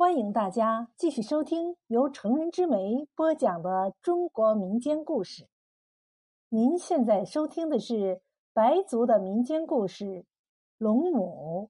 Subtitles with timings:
[0.00, 5.46] 欢迎大家继续收听由成人之美播讲的中国民间故事。
[6.48, 8.22] 您现在收听的是
[8.54, 10.04] 白族的民间故事
[10.78, 11.68] 《龙母》。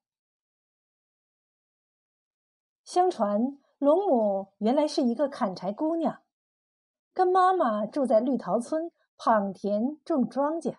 [2.85, 6.22] 相传，龙母原来是一个砍柴姑娘，
[7.12, 10.76] 跟妈妈住在绿桃村耪田种庄稼。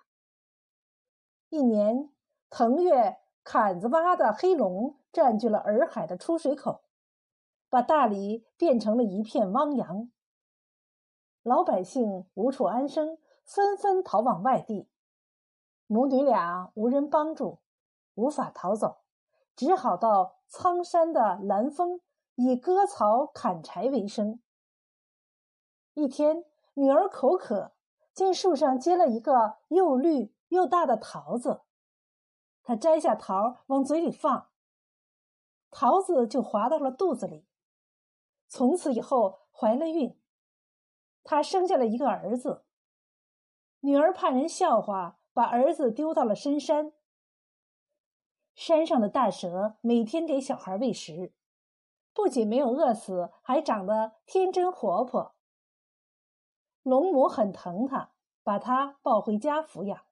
[1.49, 2.09] 一年，
[2.49, 6.83] 腾月坎子洼的黑龙占据了洱海的出水口。
[7.71, 10.11] 把大理变成了一片汪洋，
[11.41, 14.89] 老百姓无处安生，纷纷逃往外地。
[15.87, 17.59] 母女俩无人帮助，
[18.15, 19.03] 无法逃走，
[19.55, 22.01] 只好到苍山的蓝峰
[22.35, 24.41] 以割草砍柴为生。
[25.93, 26.43] 一天，
[26.73, 27.71] 女儿口渴，
[28.13, 31.61] 见树上结了一个又绿又大的桃子，
[32.63, 34.49] 她摘下桃往嘴里放，
[35.69, 37.45] 桃子就滑到了肚子里。
[38.51, 40.19] 从此以后怀了孕，
[41.23, 42.65] 她生下了一个儿子。
[43.79, 46.91] 女儿怕人笑话，把儿子丢到了深山。
[48.53, 51.33] 山上的大蛇每天给小孩喂食，
[52.13, 55.33] 不仅没有饿死，还长得天真活泼。
[56.83, 58.11] 龙母很疼他，
[58.43, 60.03] 把他抱回家抚养。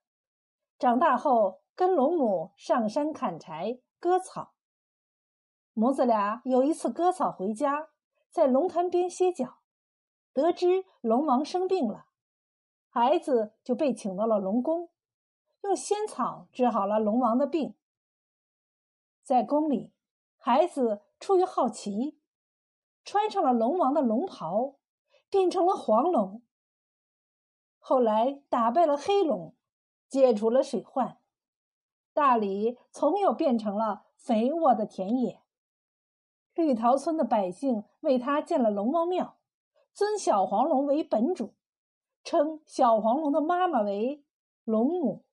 [0.77, 4.53] 长大后，跟龙母上山砍柴、割草。
[5.73, 7.89] 母子俩有一次割草回家。
[8.29, 9.59] 在龙潭边歇脚，
[10.33, 12.05] 得知龙王生病了，
[12.87, 14.89] 孩子就被请到了龙宫，
[15.61, 17.75] 用仙草治好了龙王的病。
[19.23, 19.91] 在宫里，
[20.37, 22.19] 孩子出于好奇，
[23.03, 24.75] 穿上了龙王的龙袍，
[25.29, 26.41] 变成了黄龙。
[27.79, 29.55] 后来打败了黑龙，
[30.07, 31.19] 解除了水患，
[32.13, 35.41] 大理从又变成了肥沃的田野。
[36.59, 39.37] 绿桃村的百姓为他建了龙王庙，
[39.93, 41.53] 尊小黄龙为本主，
[42.21, 44.25] 称小黄龙的妈妈为
[44.65, 45.23] 龙母。